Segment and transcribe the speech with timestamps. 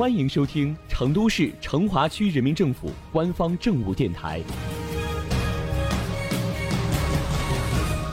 [0.00, 4.40] 欢迎收听成都市成华区人民政府官方政务电台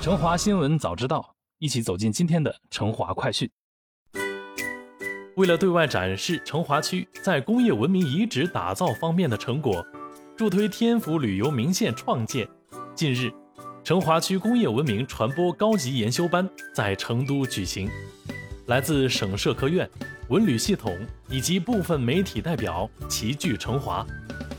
[0.03, 1.19] 《成华新闻早知道》，
[1.59, 3.49] 一起走进今天的成华快讯。
[5.37, 9.81] 为了对外展示成华区在工业文明遗址打造方面的成果，
[10.35, 12.45] 助推天府旅游名县创建，
[12.95, 13.31] 近日，
[13.81, 17.89] 成华区工业文明传播高级研修班在成都举行。
[18.65, 19.89] 来自省社科院、
[20.29, 20.97] 文旅系统
[21.29, 24.05] 以及部分媒体代表齐聚成华，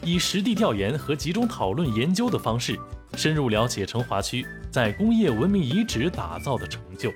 [0.02, 2.78] 以实地调研和集中讨论研究的方式，
[3.14, 7.12] 深入了解成华区在工业文明遗址打造的成就。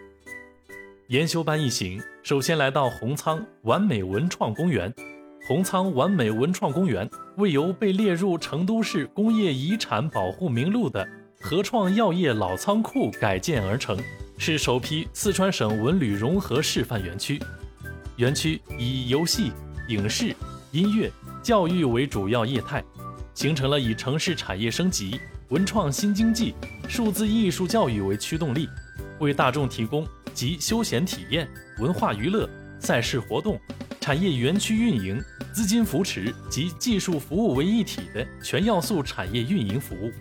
[1.08, 4.92] 研修班一行首先来到红仓完美文创公园。
[5.48, 7.08] 红仓完美文创公园
[7.38, 11.08] 为由被列入成都市工业遗产保护名录的
[11.40, 13.98] 合创药业老仓库改建而成。
[14.38, 17.40] 是首批四川省文旅融合示范园区，
[18.16, 19.52] 园区以游戏、
[19.88, 20.34] 影视、
[20.70, 21.10] 音乐、
[21.42, 22.82] 教育为主要业态，
[23.34, 26.54] 形成了以城市产业升级、文创新经济、
[26.88, 28.68] 数字艺术教育为驱动力，
[29.18, 33.58] 为大众提供集休闲体验、文化娱乐、赛事活动、
[34.00, 35.20] 产业园区运营、
[35.52, 40.12] 资金扶持及技术服务为一体的全要素产业运营服务。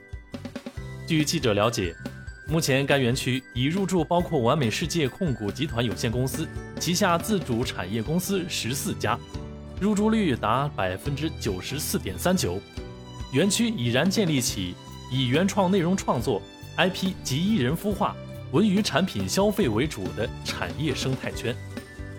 [1.06, 1.94] 据记者了解。
[2.52, 6.46] 目前，该园区已入驻包括完美世界控股集团有限公司
[6.82, 9.18] 旗下自主产业公司十四家，
[9.80, 12.60] 入驻率达百分之九十四点三九。
[13.32, 14.76] 园区已然建立起
[15.10, 16.42] 以原创内容创作、
[16.76, 18.14] IP 及艺人孵化、
[18.52, 21.56] 文娱产品消费为主的产业生态圈。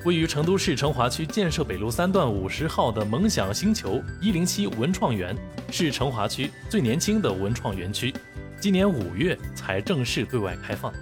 [0.07, 5.37] 位于成都市成华区建设北路三段五十号的梦想星球一零七文创园，
[5.71, 8.15] 是成华区最年轻的文创园区。
[8.63, 10.93] 今年五月才正式对外开放。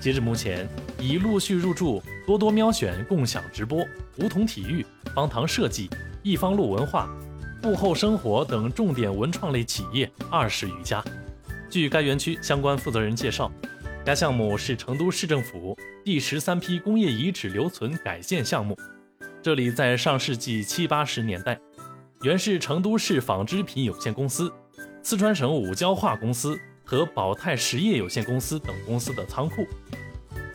[0.00, 0.66] 截至目前，
[0.98, 4.82] 已陆续入驻多多喵选共享直播、梧桐体育、
[5.14, 5.90] 方糖设计、
[6.22, 7.06] 一方路文化、
[7.62, 11.04] 幕后生活等重点文创类企业二十余家。
[11.68, 13.52] 据该园区相关负责人介绍，
[14.02, 18.74] 该项目是成都市政府第十三批工业遗址留存改建项目。
[19.42, 21.60] 这里在上世纪七八十年代，
[22.22, 24.50] 原是成都市纺织品有限公司、
[25.02, 26.58] 四川省五交化公司。
[26.86, 29.66] 和宝泰实业有限公司等公司的仓库，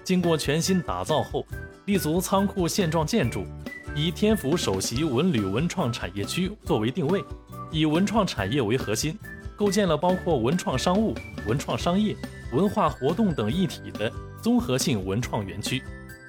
[0.02, 1.46] 经过全新打造后，
[1.86, 3.46] 立足仓库现状建筑，
[3.94, 7.22] 以天府首席文旅文创产业区作为定位，
[7.70, 9.20] 以文创产业为核心，
[9.58, 11.14] 构建了包括文创商务、
[11.46, 12.16] 文创商业、
[12.54, 14.10] 文化活动等一体的
[14.42, 15.84] 综合性文创园区，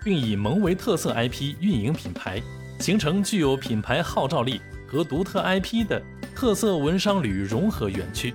[0.04, 2.42] 并以萌为特色 IP 运营品牌，
[2.80, 6.02] 形成具有品牌号召力和独特 IP 的
[6.34, 8.34] 特色文商旅融合园区。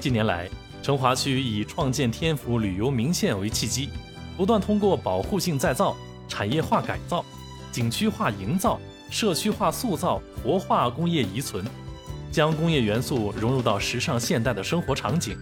[0.00, 0.48] 近年来，
[0.88, 3.90] 成华区以创建天府旅游名县为契机，
[4.38, 5.94] 不断通过保护性再造、
[6.26, 7.22] 产业化改造、
[7.70, 11.62] 景区化营造、社区化塑造，活化工业遗存，
[12.32, 15.36] 将工业元素融入到时尚现代的生活场景。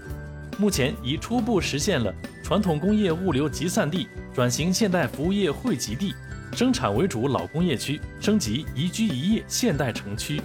[0.59, 2.13] 目前已初步实现了
[2.43, 6.13] 传统工业物流集散地转型现代服务业汇集地、
[6.55, 10.43] 生产为主老工业区升级宜居宜业现代城区、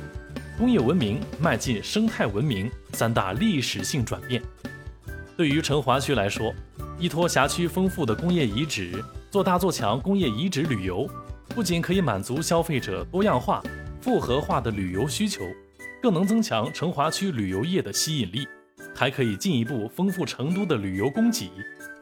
[0.59, 4.39] 工业文明迈进生态文明三大历史性转变。
[5.41, 6.53] 对于成华区来说，
[6.99, 11.09] 依托辖区丰富的工业遗址，做大做强工业遗址旅游，
[11.49, 13.59] 不仅可以满足消费者多样化、
[13.99, 15.41] 复合化的旅游需求，
[15.99, 18.47] 更能增强成华区旅游业的吸引力，
[18.93, 21.49] 还可以进一步丰富成都的旅游供给，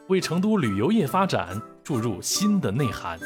[0.08, 3.18] 为成都旅游业发展注入新的内涵。